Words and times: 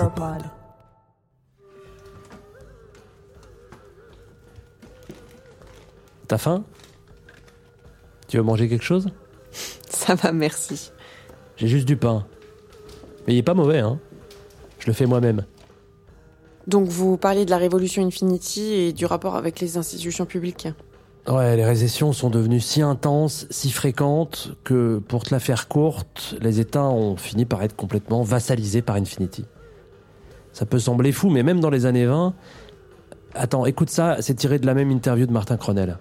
Europod. 0.00 0.42
T'as 6.26 6.38
faim? 6.38 6.64
Tu 8.28 8.36
veux 8.36 8.42
manger 8.42 8.68
quelque 8.68 8.84
chose? 8.84 9.08
Ça 9.88 10.14
va, 10.14 10.32
merci. 10.32 10.92
J'ai 11.56 11.66
juste 11.66 11.86
du 11.86 11.96
pain. 11.96 12.24
Mais 13.26 13.34
il 13.34 13.38
est 13.38 13.42
pas 13.42 13.54
mauvais, 13.54 13.80
hein 13.80 13.98
Je 14.78 14.86
le 14.86 14.92
fais 14.92 15.06
moi-même. 15.06 15.44
Donc 16.66 16.88
vous 16.88 17.16
parliez 17.16 17.44
de 17.44 17.50
la 17.50 17.58
révolution 17.58 18.06
Infinity 18.06 18.72
et 18.72 18.92
du 18.92 19.04
rapport 19.04 19.34
avec 19.34 19.60
les 19.60 19.76
institutions 19.76 20.24
publiques. 20.24 20.68
Ouais, 21.28 21.56
les 21.56 21.64
récessions 21.64 22.12
sont 22.12 22.30
devenues 22.30 22.60
si 22.60 22.80
intenses, 22.80 23.46
si 23.50 23.70
fréquentes, 23.70 24.52
que 24.64 24.98
pour 24.98 25.24
te 25.24 25.34
la 25.34 25.40
faire 25.40 25.68
courte, 25.68 26.36
les 26.40 26.60
États 26.60 26.84
ont 26.84 27.16
fini 27.16 27.44
par 27.44 27.62
être 27.62 27.76
complètement 27.76 28.22
vassalisés 28.22 28.82
par 28.82 28.96
Infinity. 28.96 29.44
Ça 30.52 30.66
peut 30.66 30.78
sembler 30.78 31.12
fou, 31.12 31.30
mais 31.30 31.42
même 31.42 31.60
dans 31.60 31.70
les 31.70 31.86
années 31.86 32.06
20... 32.06 32.34
Attends, 33.34 33.64
écoute 33.64 33.90
ça, 33.90 34.16
c'est 34.20 34.34
tiré 34.34 34.58
de 34.58 34.66
la 34.66 34.74
même 34.74 34.90
interview 34.90 35.24
de 35.24 35.32
Martin 35.32 35.56
Cronel. 35.56 35.98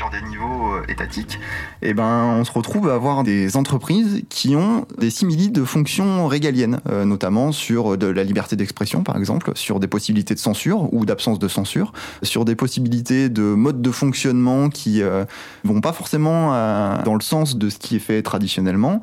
Sur 0.00 0.08
des 0.08 0.22
niveaux 0.22 0.76
euh, 0.76 0.82
étatiques, 0.88 1.38
eh 1.82 1.92
ben, 1.92 2.38
on 2.38 2.44
se 2.44 2.52
retrouve 2.52 2.88
à 2.88 2.94
avoir 2.94 3.22
des 3.22 3.58
entreprises 3.58 4.22
qui 4.30 4.56
ont 4.56 4.86
des 4.96 5.10
similitudes 5.10 5.52
de 5.52 5.64
fonctions 5.64 6.26
régaliennes, 6.26 6.80
euh, 6.88 7.04
notamment 7.04 7.52
sur 7.52 7.98
de 7.98 8.06
la 8.06 8.24
liberté 8.24 8.56
d'expression, 8.56 9.02
par 9.02 9.18
exemple, 9.18 9.52
sur 9.56 9.78
des 9.78 9.88
possibilités 9.88 10.32
de 10.32 10.38
censure 10.38 10.90
ou 10.94 11.04
d'absence 11.04 11.38
de 11.38 11.48
censure, 11.48 11.92
sur 12.22 12.46
des 12.46 12.54
possibilités 12.54 13.28
de 13.28 13.42
modes 13.42 13.82
de 13.82 13.90
fonctionnement 13.90 14.70
qui 14.70 15.02
euh, 15.02 15.26
vont 15.64 15.82
pas 15.82 15.92
forcément 15.92 16.54
euh, 16.54 17.02
dans 17.02 17.14
le 17.14 17.20
sens 17.20 17.58
de 17.58 17.68
ce 17.68 17.76
qui 17.76 17.96
est 17.96 18.00
fait 18.00 18.22
traditionnellement, 18.22 19.02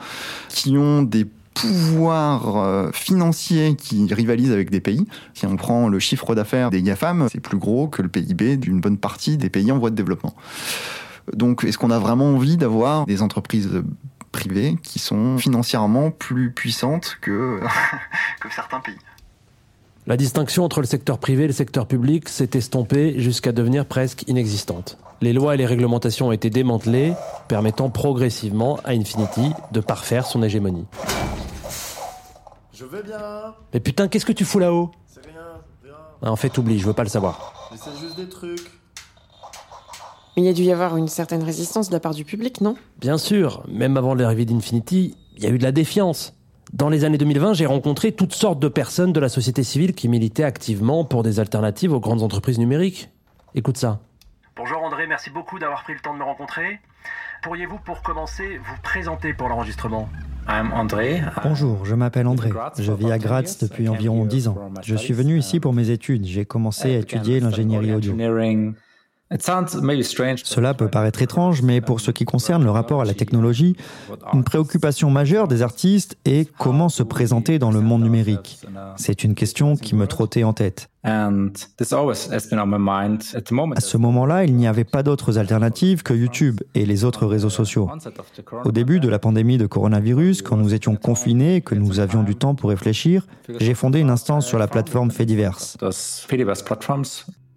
qui 0.50 0.80
ont 0.80 1.04
des 1.04 1.28
pouvoirs 1.62 2.58
euh, 2.58 2.92
financiers 2.92 3.76
qui 3.76 4.14
rivalisent 4.14 4.52
avec 4.52 4.70
des 4.70 4.82
pays. 4.82 5.06
Si 5.34 5.46
on 5.46 5.56
prend 5.56 5.88
le 5.90 6.00
chiffre 6.00 6.36
d'affaires 6.36 6.70
des 6.70 6.82
GAFAM, 6.82 7.28
c'est 7.32 7.40
plus 7.40 7.58
gros 7.58 7.88
que 7.88 8.02
le 8.02 8.10
PIB 8.10 8.58
d'une 8.58 8.80
bonne 8.80 8.98
partie 8.98 9.38
des 9.38 9.50
pays 9.50 9.72
en 9.72 9.80
voie 9.80 9.90
de 9.90 9.96
développement. 9.96 10.36
Donc, 11.34 11.64
est-ce 11.64 11.78
qu'on 11.78 11.92
a 11.92 12.00
vraiment 12.00 12.32
envie 12.32 12.58
d'avoir 12.58 13.06
des 13.06 13.22
entreprises 13.22 13.84
privées 14.32 14.78
qui 14.82 15.00
sont 15.00 15.38
financièrement 15.38 16.12
plus 16.12 16.52
puissantes 16.52 17.18
que 17.22 17.60
certains 18.50 18.80
pays? 18.80 18.96
La 20.06 20.16
distinction 20.16 20.64
entre 20.64 20.80
le 20.80 20.88
secteur 20.88 21.18
privé 21.18 21.44
et 21.44 21.48
le 21.48 21.54
secteur 21.54 21.86
public 21.86 22.30
s'est 22.30 22.52
estompée 22.54 23.20
jusqu'à 23.20 23.52
devenir 23.52 23.86
presque 23.86 24.24
inexistante. 24.28 24.98
Les 25.20 25.34
lois 25.34 25.56
et 25.56 25.58
les 25.58 25.66
réglementations 25.66 26.28
ont 26.28 26.32
été 26.32 26.50
démantelées, 26.50 27.14
permettant 27.50 27.90
progressivement 27.90 28.80
à 28.86 28.92
Infinity 28.92 29.52
de 29.74 29.82
parfaire 29.82 30.26
son 30.26 30.44
hégémonie. 30.44 30.86
Je 32.78 32.86
vais 32.86 33.02
bien. 33.02 33.56
Mais 33.74 33.80
putain, 33.80 34.08
qu'est-ce 34.08 34.26
que 34.26 34.32
tu 34.32 34.46
fous 34.46 34.60
là-haut 34.60 34.92
C'est 35.08 35.26
rien, 35.26 35.42
rien. 35.84 35.96
Ah, 36.22 36.32
En 36.32 36.36
fait, 36.36 36.56
oublie, 36.60 36.78
je 36.78 36.86
veux 36.86 36.94
pas 36.94 37.02
le 37.02 37.10
savoir. 37.10 37.70
Mais 37.72 37.78
c'est 37.78 37.98
juste 38.00 38.16
des 38.18 38.30
trucs. 38.30 38.70
Mais 40.36 40.44
il 40.44 40.46
y 40.46 40.50
a 40.50 40.54
dû 40.54 40.62
y 40.62 40.72
avoir 40.72 40.96
une 40.96 41.08
certaine 41.08 41.42
résistance 41.42 41.90
de 41.90 41.94
la 41.94 42.00
part 42.00 42.14
du 42.14 42.24
public, 42.24 42.62
non? 42.62 42.76
Bien 43.00 43.18
sûr, 43.18 43.64
même 43.68 43.98
avant 43.98 44.14
l'arrivée 44.14 44.46
d'Infinity, 44.46 45.18
il 45.38 45.44
y 45.44 45.48
a 45.48 45.50
eu 45.50 45.58
de 45.58 45.64
la 45.64 45.72
défiance. 45.72 46.36
Dans 46.72 46.90
les 46.90 47.04
années 47.04 47.18
2020, 47.18 47.54
j'ai 47.54 47.66
rencontré 47.66 48.12
toutes 48.12 48.36
sortes 48.36 48.60
de 48.60 48.68
personnes 48.68 49.12
de 49.12 49.20
la 49.20 49.30
société 49.30 49.64
civile 49.64 49.96
qui 49.96 50.08
militaient 50.08 50.44
activement 50.44 51.04
pour 51.04 51.24
des 51.24 51.40
alternatives 51.40 51.94
aux 51.94 52.00
grandes 52.00 52.22
entreprises 52.22 52.60
numériques. 52.60 53.10
Écoute 53.56 53.78
ça. 53.78 54.02
Bonjour 54.56 54.84
André, 54.84 55.08
merci 55.08 55.32
beaucoup 55.32 55.58
d'avoir 55.58 55.82
pris 55.82 55.94
le 55.94 56.00
temps 56.00 56.14
de 56.14 56.20
me 56.20 56.24
rencontrer. 56.24 56.80
Pourriez-vous 57.44 57.78
pour 57.80 58.02
commencer 58.02 58.58
vous 58.58 58.82
présenter 58.82 59.34
pour 59.34 59.50
l'enregistrement? 59.50 60.10
I'm 60.50 60.72
André. 60.74 61.22
Bonjour, 61.44 61.86
je 61.86 61.94
m'appelle 61.94 62.26
André. 62.28 62.50
Je 62.80 62.92
vis 62.94 63.12
à 63.12 63.18
Graz 63.20 63.58
depuis 63.62 63.90
environ 63.90 64.26
10 64.26 64.48
ans. 64.48 64.72
Je 64.82 64.96
suis 64.96 65.14
venu 65.14 65.38
ici 65.38 65.60
pour 65.60 65.74
mes 65.74 65.90
études. 65.90 66.26
J'ai 66.26 66.46
commencé 66.46 66.96
à 66.96 67.00
étudier 67.00 67.40
l'ingénierie 67.40 67.94
audio. 67.94 68.16
Cela 70.44 70.74
peut 70.74 70.88
paraître 70.88 71.22
étrange, 71.22 71.62
mais 71.62 71.82
pour 71.82 72.00
ce 72.00 72.12
qui 72.12 72.24
concerne 72.24 72.64
le 72.64 72.72
rapport 72.72 73.02
à 73.02 73.06
la 73.06 73.14
technologie, 73.14 73.76
une 74.34 74.46
préoccupation 74.46 75.10
majeure 75.10 75.50
des 75.50 75.62
artistes 75.62 76.18
est 76.24 76.50
comment 76.58 76.88
se 76.88 77.04
présenter 77.04 77.60
dans 77.60 77.72
le 77.72 77.82
monde 77.82 78.04
numérique. 78.04 78.62
C'est 78.96 79.26
une 79.26 79.36
question 79.36 79.76
qui 79.76 79.96
me 79.96 80.08
trottait 80.08 80.46
en 80.46 80.54
tête. 80.54 80.88
À 81.04 81.30
ce 83.82 83.98
moment-là, 83.98 84.46
il 84.46 84.56
n'y 84.56 84.68
avait 84.68 84.84
pas 84.84 85.04
d'autres 85.04 85.38
alternatives 85.38 86.04
que 86.04 86.14
YouTube 86.14 86.62
et 86.74 86.86
les 86.86 87.04
autres 87.04 87.26
réseaux 87.26 87.50
sociaux. 87.50 87.90
Au 88.66 88.72
début 88.72 89.00
de 89.00 89.10
la 89.10 89.20
pandémie 89.20 89.58
de 89.58 89.68
coronavirus, 89.68 90.42
quand 90.42 90.58
nous 90.58 90.74
étions 90.74 90.96
confinés 90.96 91.58
et 91.58 91.62
que 91.62 91.76
nous 91.76 92.00
avions 92.00 92.24
du 92.24 92.36
temps 92.36 92.56
pour 92.56 92.70
réfléchir, 92.70 93.28
j'ai 93.60 93.74
fondé 93.74 94.00
une 94.00 94.10
instance 94.10 94.48
sur 94.48 94.58
la 94.58 94.68
plateforme 94.68 95.12
Fediverse. 95.12 95.78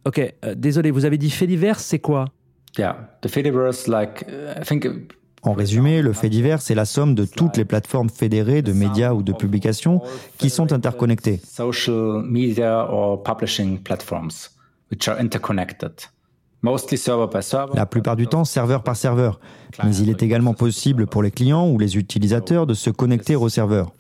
Ok, 0.07 0.19
euh, 0.19 0.55
désolé, 0.55 0.91
vous 0.91 1.05
avez 1.05 1.19
dit 1.19 1.31
fait 1.31 1.47
divers, 1.47 1.79
c'est 1.79 1.99
quoi? 1.99 2.27
En 5.43 5.55
résumé, 5.55 6.03
le 6.03 6.13
fait 6.13 6.29
divers, 6.29 6.61
c'est 6.61 6.75
la 6.75 6.85
somme 6.85 7.15
de 7.15 7.25
toutes 7.25 7.57
les 7.57 7.65
plateformes 7.65 8.11
fédérées 8.11 8.61
de 8.63 8.73
médias 8.73 9.15
ou 9.15 9.23
de 9.23 9.33
publications 9.33 10.03
qui 10.37 10.51
sont 10.51 10.73
interconnectées. 10.73 11.41
La 17.75 17.87
plupart 17.87 18.17
du 18.17 18.27
temps, 18.27 18.45
serveur 18.45 18.83
par 18.83 18.97
serveur. 18.97 19.41
Mais 19.83 19.97
il 19.97 20.11
est 20.11 20.23
également 20.23 20.53
possible 20.53 21.07
pour 21.07 21.23
les 21.23 21.31
clients 21.31 21.71
ou 21.71 21.79
les 21.79 21.97
utilisateurs 21.97 22.67
de 22.67 22.75
se 22.75 22.91
connecter 22.91 23.35
au 23.35 23.49
serveur. 23.49 23.93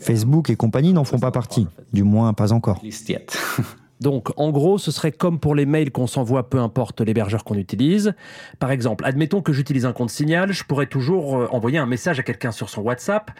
Facebook 0.00 0.50
et 0.50 0.56
compagnie 0.56 0.92
n'en 0.92 1.04
font 1.04 1.20
pas 1.20 1.30
partie, 1.30 1.68
du 1.92 2.02
moins 2.02 2.32
pas 2.32 2.52
encore. 2.52 2.80
Donc, 4.02 4.30
en 4.36 4.50
gros, 4.50 4.78
ce 4.78 4.90
serait 4.90 5.12
comme 5.12 5.38
pour 5.38 5.54
les 5.54 5.64
mails 5.64 5.92
qu'on 5.92 6.06
s'envoie, 6.06 6.50
peu 6.50 6.58
importe 6.58 7.00
l'hébergeur 7.00 7.44
qu'on 7.44 7.54
utilise. 7.54 8.14
Par 8.58 8.70
exemple, 8.70 9.04
admettons 9.06 9.40
que 9.42 9.52
j'utilise 9.52 9.86
un 9.86 9.92
compte 9.92 10.10
Signal, 10.10 10.52
je 10.52 10.64
pourrais 10.64 10.86
toujours 10.86 11.36
euh, 11.36 11.48
envoyer 11.52 11.78
un 11.78 11.86
message 11.86 12.18
à 12.18 12.22
quelqu'un 12.22 12.50
sur 12.50 12.68
son 12.68 12.82
WhatsApp. 12.82 13.30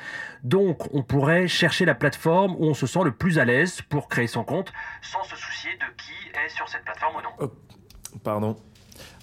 Donc, 0.45 0.95
on 0.95 1.03
pourrait 1.03 1.49
chercher 1.49 1.85
la 1.85 1.95
plateforme 1.95 2.55
où 2.59 2.65
on 2.67 2.75
se 2.75 2.87
sent 2.87 3.01
le 3.05 3.11
plus 3.13 3.39
à 3.39 3.45
l'aise 3.45 3.83
pour 3.83 4.09
créer 4.09 4.29
son 4.29 4.45
compte, 4.45 4.73
sans 5.03 5.23
se 5.25 5.37
soucier 5.37 5.71
de 5.73 6.03
qui 6.03 6.13
est 6.47 6.49
sur 6.49 6.69
cette 6.69 6.85
plateforme 6.85 7.17
ou 7.17 7.23
non. 7.23 7.49
Oh, 7.49 8.19
pardon. 8.23 8.57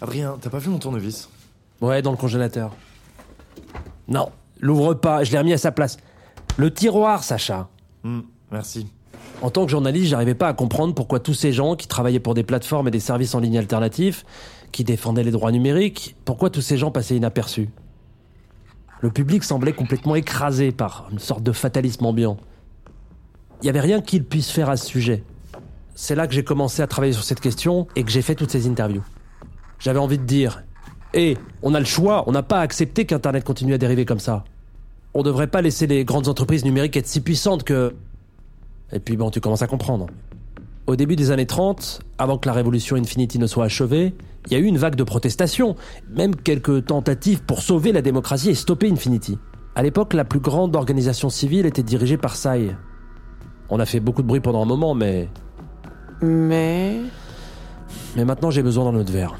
Adrien, 0.02 0.38
t'as 0.42 0.50
pas 0.50 0.60
vu 0.60 0.70
mon 0.70 0.80
tournevis? 0.80 1.30
Ouais, 1.82 2.02
dans 2.02 2.12
le 2.12 2.18
congélateur. 2.18 2.76
Non, 4.10 4.30
l'ouvre 4.60 4.94
pas, 4.94 5.24
je 5.24 5.32
l'ai 5.32 5.38
remis 5.38 5.54
à 5.54 5.58
sa 5.58 5.72
place. 5.72 5.98
Le 6.58 6.74
tiroir, 6.74 7.24
Sacha. 7.24 7.70
Hmm, 8.04 8.22
Merci. 8.52 8.92
En 9.42 9.50
tant 9.50 9.66
que 9.66 9.72
journaliste, 9.72 10.08
j'arrivais 10.08 10.36
pas 10.36 10.50
à 10.50 10.54
comprendre 10.54 10.94
pourquoi 10.94 11.20
tous 11.20 11.34
ces 11.34 11.54
gens 11.54 11.76
qui 11.76 11.88
travaillaient 11.88 12.20
pour 12.20 12.34
des 12.34 12.44
plateformes 12.44 12.90
et 12.90 12.92
des 12.92 13.00
services 13.00 13.36
en 13.36 13.40
ligne 13.40 13.58
alternatifs, 13.58 14.26
qui 14.72 14.84
défendaient 14.84 15.24
les 15.24 15.32
droits 15.32 15.52
numériques, 15.52 16.16
pourquoi 16.26 16.50
tous 16.50 16.62
ces 16.62 16.78
gens 16.78 16.92
passaient 16.92 17.16
inaperçus? 17.16 17.70
Le 19.02 19.10
public 19.10 19.46
semblait 19.46 19.72
complètement 19.72 20.16
écrasé 20.16 20.74
par 20.74 21.08
une 21.12 21.20
sorte 21.20 21.42
de 21.42 21.54
fatalisme 21.54 22.06
ambiant. 22.06 22.38
Il 23.62 23.66
n'y 23.66 23.70
avait 23.70 23.80
rien 23.80 24.02
qu'il 24.02 24.26
puisse 24.26 24.52
faire 24.52 24.70
à 24.70 24.76
ce 24.76 24.86
sujet. 24.86 25.24
C'est 25.96 26.16
là 26.16 26.28
que 26.28 26.34
j'ai 26.34 26.44
commencé 26.44 26.82
à 26.82 26.88
travailler 26.88 27.14
sur 27.14 27.24
cette 27.24 27.40
question 27.40 27.88
et 27.96 28.04
que 28.04 28.12
j'ai 28.12 28.22
fait 28.22 28.36
toutes 28.36 28.52
ces 28.52 28.68
interviews. 28.68 29.04
J'avais 29.80 30.00
envie 30.00 30.18
de 30.18 30.24
dire 30.24 30.64
Hé, 31.14 31.38
on 31.64 31.74
a 31.74 31.80
le 31.80 31.86
choix, 31.86 32.26
on 32.28 32.34
n'a 32.34 32.44
pas 32.44 32.60
accepté 32.60 33.06
qu'Internet 33.06 33.46
continue 33.46 33.74
à 33.74 33.78
dériver 33.78 34.06
comme 34.06 34.20
ça. 34.20 34.44
On 35.14 35.24
devrait 35.24 35.48
pas 35.48 35.62
laisser 35.62 35.88
les 35.88 36.04
grandes 36.04 36.28
entreprises 36.28 36.66
numériques 36.66 36.98
être 36.98 37.08
si 37.08 37.22
puissantes 37.22 37.64
que 37.64 37.96
et 38.92 39.00
puis 39.00 39.18
bon, 39.18 39.30
tu 39.30 39.42
commences 39.42 39.62
à 39.62 39.68
comprendre. 39.68 40.08
Au 40.88 40.96
début 40.96 41.16
des 41.16 41.32
années 41.32 41.46
30, 41.46 42.02
avant 42.18 42.38
que 42.38 42.48
la 42.48 42.54
révolution 42.54 42.96
Infinity 42.96 43.38
ne 43.38 43.46
soit 43.46 43.66
achevée, 43.66 44.16
il 44.48 44.54
y 44.54 44.56
a 44.56 44.60
eu 44.60 44.66
une 44.66 44.78
vague 44.78 44.96
de 44.96 45.04
protestations, 45.04 45.76
même 46.10 46.36
quelques 46.36 46.88
tentatives 46.88 47.44
pour 47.44 47.62
sauver 47.62 47.92
la 47.92 48.02
démocratie 48.02 48.50
et 48.50 48.56
stopper 48.56 48.90
Infinity. 48.90 49.38
À 49.76 49.84
l'époque, 49.84 50.14
la 50.14 50.26
plus 50.26 50.40
grande 50.40 50.76
organisation 50.76 51.30
civile 51.30 51.66
était 51.66 51.84
dirigée 51.84 52.18
par 52.18 52.36
Sai. 52.36 52.76
On 53.70 53.80
a 53.80 53.86
fait 53.86 54.00
beaucoup 54.00 54.24
de 54.24 54.28
bruit 54.28 54.40
pendant 54.40 54.64
un 54.64 54.66
moment, 54.66 54.96
mais... 54.96 55.30
Mais... 56.22 56.98
Mais 58.16 58.26
maintenant 58.26 58.50
j'ai 58.50 58.64
besoin 58.64 58.92
d'un 58.92 58.98
autre 58.98 59.12
verre. 59.12 59.36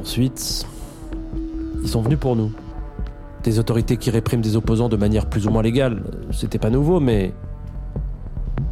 Ensuite, 0.00 0.66
ils 1.82 1.88
sont 1.88 2.02
venus 2.02 2.18
pour 2.18 2.36
nous. 2.36 2.52
Des 3.42 3.58
autorités 3.58 3.96
qui 3.96 4.10
répriment 4.10 4.42
des 4.42 4.56
opposants 4.56 4.88
de 4.88 4.96
manière 4.96 5.26
plus 5.26 5.46
ou 5.46 5.50
moins 5.50 5.62
légale. 5.62 6.02
C'était 6.32 6.58
pas 6.58 6.70
nouveau, 6.70 7.00
mais 7.00 7.32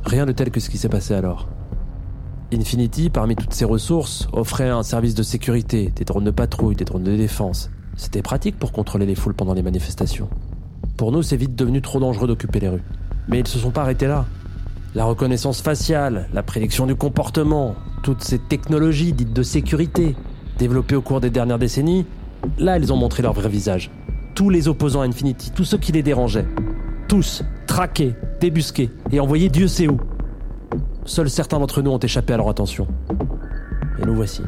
rien 0.04 0.26
de 0.26 0.32
tel 0.32 0.50
que 0.50 0.60
ce 0.60 0.70
qui 0.70 0.78
s'est 0.78 0.88
passé 0.88 1.14
alors. 1.14 1.48
Infinity, 2.52 3.10
parmi 3.10 3.34
toutes 3.34 3.54
ses 3.54 3.64
ressources, 3.64 4.28
offrait 4.32 4.68
un 4.68 4.82
service 4.82 5.14
de 5.14 5.22
sécurité, 5.22 5.92
des 5.96 6.04
drones 6.04 6.24
de 6.24 6.30
patrouille, 6.30 6.76
des 6.76 6.84
drones 6.84 7.02
de 7.02 7.16
défense. 7.16 7.70
C'était 7.96 8.22
pratique 8.22 8.58
pour 8.58 8.72
contrôler 8.72 9.06
les 9.06 9.14
foules 9.14 9.34
pendant 9.34 9.54
les 9.54 9.62
manifestations. 9.62 10.28
Pour 10.96 11.10
nous, 11.10 11.22
c'est 11.22 11.36
vite 11.36 11.56
devenu 11.56 11.82
trop 11.82 11.98
dangereux 11.98 12.28
d'occuper 12.28 12.60
les 12.60 12.68
rues. 12.68 12.84
Mais 13.28 13.40
ils 13.40 13.48
se 13.48 13.58
sont 13.58 13.70
pas 13.70 13.82
arrêtés 13.82 14.06
là. 14.06 14.26
La 14.94 15.04
reconnaissance 15.04 15.60
faciale, 15.60 16.28
la 16.32 16.42
prédiction 16.42 16.86
du 16.86 16.94
comportement, 16.94 17.74
toutes 18.02 18.22
ces 18.22 18.38
technologies 18.38 19.12
dites 19.12 19.32
de 19.32 19.42
sécurité, 19.42 20.14
développées 20.58 20.96
au 20.96 21.02
cours 21.02 21.20
des 21.20 21.30
dernières 21.30 21.58
décennies, 21.58 22.06
là, 22.58 22.76
elles 22.76 22.92
ont 22.92 22.96
montré 22.96 23.22
leur 23.22 23.32
vrai 23.32 23.48
visage. 23.48 23.90
Tous 24.34 24.50
les 24.50 24.68
opposants 24.68 25.00
à 25.00 25.06
Infinity, 25.06 25.50
tous 25.54 25.64
ceux 25.64 25.78
qui 25.78 25.92
les 25.92 26.02
dérangeaient, 26.02 26.46
tous 27.08 27.42
traqués, 27.66 28.14
débusqués 28.40 28.90
et 29.10 29.20
envoyés 29.20 29.48
Dieu 29.48 29.68
sait 29.68 29.88
où. 29.88 29.98
Seuls 31.04 31.30
certains 31.30 31.58
d'entre 31.58 31.82
nous 31.82 31.92
ont 31.92 31.98
échappé 31.98 32.32
à 32.34 32.36
leur 32.36 32.48
attention. 32.48 32.86
Et 33.98 34.04
nous 34.04 34.14
voici. 34.14 34.42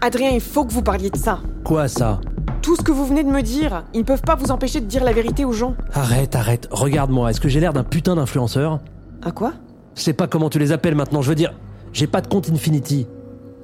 Adrien, 0.00 0.30
il 0.30 0.40
faut 0.40 0.64
que 0.64 0.72
vous 0.72 0.82
parliez 0.82 1.10
de 1.10 1.16
ça. 1.16 1.40
Quoi 1.64 1.88
ça? 1.88 2.20
Tout 2.62 2.76
ce 2.76 2.82
que 2.82 2.92
vous 2.92 3.06
venez 3.06 3.22
de 3.22 3.30
me 3.30 3.42
dire, 3.42 3.84
ils 3.94 4.00
ne 4.00 4.04
peuvent 4.04 4.22
pas 4.22 4.34
vous 4.34 4.50
empêcher 4.50 4.80
de 4.80 4.86
dire 4.86 5.04
la 5.04 5.12
vérité 5.12 5.44
aux 5.44 5.52
gens. 5.52 5.74
Arrête, 5.92 6.34
arrête, 6.34 6.68
regarde-moi, 6.70 7.30
est-ce 7.30 7.40
que 7.40 7.48
j'ai 7.48 7.60
l'air 7.60 7.72
d'un 7.72 7.84
putain 7.84 8.16
d'influenceur? 8.16 8.80
À 9.22 9.30
quoi? 9.30 9.52
Je 9.94 10.02
sais 10.02 10.12
pas 10.12 10.26
comment 10.26 10.50
tu 10.50 10.58
les 10.58 10.72
appelles 10.72 10.94
maintenant, 10.94 11.22
je 11.22 11.28
veux 11.28 11.34
dire, 11.34 11.52
j'ai 11.92 12.06
pas 12.06 12.20
de 12.20 12.28
compte 12.28 12.50
Infinity. 12.50 13.06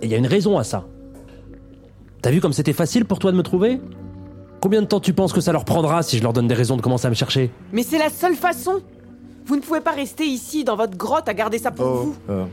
Et 0.02 0.06
il 0.06 0.10
y 0.10 0.14
a 0.14 0.18
une 0.18 0.26
raison 0.26 0.58
à 0.58 0.64
ça. 0.64 0.84
T'as 2.25 2.31
vu 2.31 2.41
comme 2.41 2.55
c'était 2.55 2.73
facile 2.73 3.05
pour 3.05 3.19
toi 3.19 3.32
de 3.32 3.37
me 3.37 3.43
trouver? 3.43 3.82
Combien 4.62 4.81
de 4.81 4.87
temps 4.87 4.99
tu 4.99 5.12
penses 5.12 5.35
que 5.35 5.43
ça 5.43 5.53
leur 5.53 5.67
prendra 5.67 6.03
si 6.03 6.17
je 6.17 6.23
leur 6.23 6.32
donne 6.32 6.49
des 6.49 6.55
raisons 6.55 6.75
de 6.75 6.81
commencer 6.81 7.06
à 7.06 7.11
me 7.11 7.15
chercher? 7.15 7.50
Mais 7.71 7.82
c'est 7.82 7.99
la 7.99 8.09
seule 8.09 8.35
façon 8.35 8.81
Vous 9.44 9.56
ne 9.56 9.61
pouvez 9.61 9.82
pas 9.82 9.91
rester 9.91 10.25
ici, 10.25 10.65
dans 10.65 10.75
votre 10.75 10.97
grotte, 10.97 11.29
à 11.29 11.35
garder 11.35 11.59
ça 11.59 11.71
pour 11.71 11.85
Oh, 11.85 11.94
vous. 12.03 12.17
euh, 12.31 12.47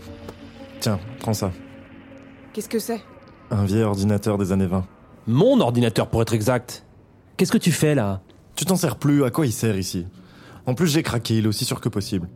tiens, 0.81 0.99
prends 1.19 1.33
ça. 1.33 1.53
Qu'est-ce 2.51 2.67
que 2.67 2.79
c'est? 2.79 2.99
Un 3.49 3.63
vieil 3.63 3.83
ordinateur 3.83 4.37
des 4.37 4.51
années 4.51 4.65
20. 4.65 4.85
Mon 5.27 5.61
ordinateur 5.61 6.07
pour 6.07 6.21
être 6.21 6.33
exact. 6.33 6.83
Qu'est-ce 7.37 7.53
que 7.53 7.57
tu 7.57 7.71
fais 7.71 7.95
là? 7.95 8.19
Tu 8.55 8.65
t'en 8.65 8.75
sers 8.75 8.97
plus, 8.97 9.23
à 9.23 9.29
quoi 9.29 9.45
il 9.45 9.53
sert 9.53 9.77
ici? 9.77 10.05
En 10.65 10.73
plus, 10.73 10.87
j'ai 10.87 11.01
craqué, 11.01 11.37
il 11.37 11.45
est 11.45 11.47
aussi 11.47 11.63
sûr 11.63 11.79
que 11.79 11.87
possible. 11.87 12.27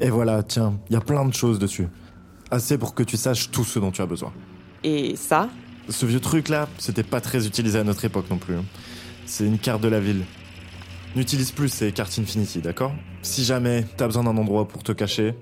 Et 0.00 0.10
voilà, 0.10 0.42
tiens, 0.42 0.80
il 0.90 0.94
y 0.94 0.96
a 0.96 1.00
plein 1.00 1.24
de 1.24 1.32
choses 1.32 1.60
dessus. 1.60 1.86
Assez 2.50 2.78
pour 2.78 2.96
que 2.96 3.04
tu 3.04 3.16
saches 3.16 3.52
tout 3.52 3.62
ce 3.62 3.78
dont 3.78 3.92
tu 3.92 4.02
as 4.02 4.06
besoin. 4.06 4.32
Et 4.84 5.16
ça 5.16 5.48
Ce 5.88 6.06
vieux 6.06 6.20
truc 6.20 6.48
là, 6.48 6.68
c'était 6.78 7.02
pas 7.02 7.20
très 7.20 7.46
utilisé 7.46 7.78
à 7.78 7.84
notre 7.84 8.04
époque 8.04 8.30
non 8.30 8.38
plus. 8.38 8.54
hein. 8.56 8.64
C'est 9.26 9.46
une 9.46 9.58
carte 9.58 9.82
de 9.82 9.88
la 9.88 9.98
ville. 9.98 10.22
N'utilise 11.16 11.50
plus 11.52 11.68
ces 11.68 11.90
cartes 11.92 12.16
Infinity, 12.18 12.60
d'accord? 12.60 12.92
Si 13.22 13.44
jamais 13.44 13.84
t'as 13.96 14.06
besoin 14.06 14.24
d'un 14.24 14.36
endroit 14.36 14.68
pour 14.68 14.82
te 14.82 14.92
cacher, 14.92 15.34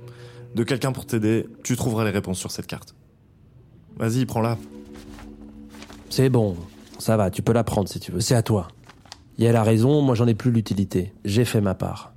de 0.55 0.63
quelqu'un 0.65 0.93
pour 0.93 1.07
t'aider, 1.07 1.47
tu 1.65 1.77
trouveras 1.77 2.05
les 2.05 2.11
réponses 2.11 2.39
sur 2.39 2.51
cette 2.51 2.67
carte. 2.67 2.95
Vas-y, 3.97 4.25
prends-la. 4.27 4.59
C'est 6.11 6.29
bon, 6.29 6.57
ça 6.99 7.17
va, 7.17 7.31
tu 7.31 7.43
peux 7.43 7.53
la 7.53 7.65
prendre 7.65 7.89
si 7.89 7.99
tu 8.01 8.13
veux, 8.13 8.21
c'est 8.21 8.35
à 8.35 8.43
toi. 8.43 8.69
Et 9.39 9.45
elle 9.45 9.57
a 9.57 9.63
raison, 9.63 10.03
moi 10.03 10.15
j'en 10.15 10.27
ai 10.27 10.35
plus 10.35 10.53
l'utilité. 10.53 11.15
J'ai 11.25 11.45
fait 11.45 11.61
ma 11.61 11.75
part. 11.75 12.13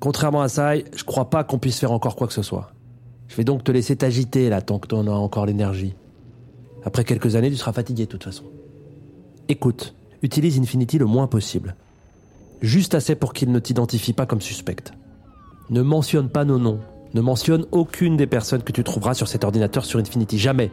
Contrairement 0.00 0.42
à 0.42 0.48
Sai, 0.48 0.84
je 0.94 1.02
crois 1.02 1.30
pas 1.30 1.42
qu'on 1.44 1.58
puisse 1.58 1.78
faire 1.80 1.90
encore 1.92 2.14
quoi 2.14 2.26
que 2.28 2.32
ce 2.34 2.42
soit. 2.42 2.70
Je 3.26 3.34
vais 3.36 3.44
donc 3.44 3.64
te 3.64 3.72
laisser 3.72 3.96
t'agiter 3.96 4.48
là 4.48 4.62
tant 4.62 4.78
que 4.78 4.86
t'en 4.86 5.06
as 5.06 5.10
encore 5.10 5.46
l'énergie. 5.46 5.94
Après 6.84 7.04
quelques 7.04 7.36
années, 7.36 7.50
tu 7.50 7.56
seras 7.56 7.72
fatigué 7.72 8.04
de 8.04 8.10
toute 8.10 8.24
façon. 8.24 8.44
Écoute, 9.48 9.94
utilise 10.22 10.58
Infinity 10.58 10.98
le 10.98 11.06
moins 11.06 11.26
possible. 11.26 11.74
Juste 12.60 12.94
assez 12.94 13.14
pour 13.14 13.32
qu'il 13.32 13.52
ne 13.52 13.58
t'identifie 13.58 14.12
pas 14.12 14.26
comme 14.26 14.40
suspecte. 14.40 14.92
Ne 15.70 15.82
mentionne 15.82 16.28
pas 16.28 16.44
nos 16.44 16.58
noms. 16.58 16.80
Ne 17.14 17.20
mentionne 17.20 17.66
aucune 17.72 18.16
des 18.16 18.26
personnes 18.26 18.62
que 18.62 18.72
tu 18.72 18.84
trouveras 18.84 19.14
sur 19.14 19.28
cet 19.28 19.44
ordinateur 19.44 19.84
sur 19.84 19.98
Infinity. 19.98 20.38
Jamais. 20.38 20.70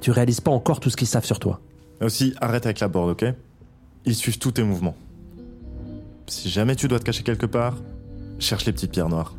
Tu 0.00 0.10
réalises 0.10 0.40
pas 0.40 0.50
encore 0.50 0.80
tout 0.80 0.90
ce 0.90 0.96
qu'ils 0.96 1.06
savent 1.06 1.24
sur 1.24 1.38
toi. 1.38 1.60
Aussi, 2.00 2.34
arrête 2.40 2.66
avec 2.66 2.80
la 2.80 2.88
board, 2.88 3.10
ok? 3.10 3.24
Ils 4.04 4.14
suivent 4.14 4.38
tous 4.38 4.52
tes 4.52 4.62
mouvements. 4.62 4.96
Si 6.26 6.48
jamais 6.48 6.76
tu 6.76 6.88
dois 6.88 6.98
te 6.98 7.04
cacher 7.04 7.22
quelque 7.22 7.46
part, 7.46 7.76
cherche 8.38 8.66
les 8.66 8.72
petites 8.72 8.90
pierres 8.90 9.08
noires. 9.08 9.34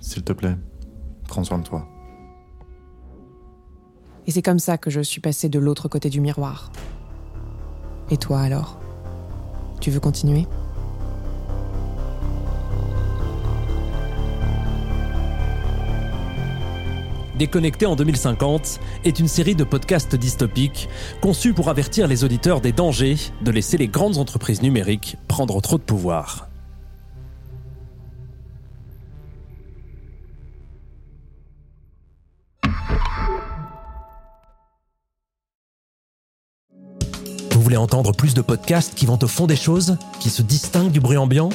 S'il 0.00 0.22
te 0.22 0.32
plaît, 0.32 0.56
prends 1.26 1.44
soin 1.44 1.58
de 1.58 1.64
toi. 1.64 1.86
Et 4.28 4.30
c'est 4.30 4.42
comme 4.42 4.58
ça 4.58 4.76
que 4.76 4.90
je 4.90 5.00
suis 5.00 5.22
passée 5.22 5.48
de 5.48 5.58
l'autre 5.58 5.88
côté 5.88 6.10
du 6.10 6.20
miroir. 6.20 6.70
Et 8.10 8.18
toi 8.18 8.40
alors? 8.40 8.78
Tu 9.80 9.90
veux 9.90 10.00
continuer? 10.00 10.46
Déconnecté 17.38 17.86
en 17.86 17.96
2050 17.96 18.80
est 19.06 19.18
une 19.18 19.28
série 19.28 19.54
de 19.54 19.64
podcasts 19.64 20.14
dystopiques 20.14 20.90
conçus 21.22 21.54
pour 21.54 21.70
avertir 21.70 22.06
les 22.06 22.22
auditeurs 22.22 22.60
des 22.60 22.72
dangers 22.72 23.16
de 23.40 23.50
laisser 23.50 23.78
les 23.78 23.88
grandes 23.88 24.18
entreprises 24.18 24.60
numériques 24.60 25.16
prendre 25.26 25.58
trop 25.62 25.78
de 25.78 25.84
pouvoir. 25.84 26.47
Voulez 37.68 37.76
entendre 37.76 38.12
plus 38.12 38.32
de 38.32 38.40
podcasts 38.40 38.94
qui 38.94 39.04
vont 39.04 39.18
au 39.22 39.26
fond 39.26 39.46
des 39.46 39.54
choses, 39.54 39.98
qui 40.20 40.30
se 40.30 40.40
distinguent 40.40 40.90
du 40.90 41.00
bruit 41.00 41.18
ambiant 41.18 41.50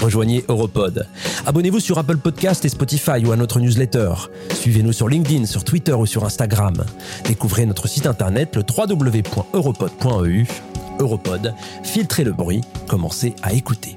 Rejoignez 0.00 0.44
Europod. 0.48 1.08
Abonnez-vous 1.46 1.80
sur 1.80 1.98
Apple 1.98 2.18
Podcast 2.18 2.64
et 2.64 2.68
Spotify 2.68 3.24
ou 3.24 3.32
à 3.32 3.36
notre 3.36 3.58
newsletter. 3.58 4.12
Suivez-nous 4.54 4.92
sur 4.92 5.08
LinkedIn, 5.08 5.46
sur 5.46 5.64
Twitter 5.64 5.94
ou 5.94 6.06
sur 6.06 6.24
Instagram. 6.24 6.84
Découvrez 7.24 7.66
notre 7.66 7.88
site 7.88 8.06
internet 8.06 8.54
le 8.54 8.62
www.europod.eu. 8.62 10.46
Europod, 11.00 11.54
filtrez 11.82 12.22
le 12.22 12.32
bruit, 12.32 12.60
commencez 12.86 13.34
à 13.42 13.52
écouter. 13.52 13.96